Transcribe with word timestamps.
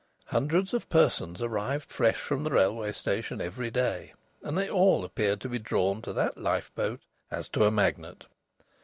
Hundreds 0.29 0.73
of 0.73 0.89
persons 0.89 1.43
arrived 1.43 1.91
fresh 1.91 2.17
from 2.17 2.43
the 2.43 2.49
railway 2.49 2.91
station 2.91 3.39
every 3.39 3.69
day, 3.69 4.11
and 4.41 4.57
they 4.57 4.67
all 4.67 5.05
appeared 5.05 5.39
to 5.39 5.47
be 5.47 5.59
drawn 5.59 6.01
to 6.01 6.11
that 6.11 6.39
lifeboat 6.39 7.01
as 7.29 7.47
to 7.47 7.65
a 7.65 7.69
magnet. 7.69 8.25